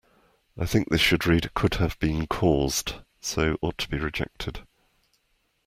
The 0.55 0.63
epileptic 0.63 0.99
seizure 0.99 1.51
could 1.53 1.75
have 1.75 1.99
been 1.99 2.25
cause 2.25 2.81
by 2.81 2.91
the 2.93 3.03
strobe 3.21 4.01
lights. 4.41 4.59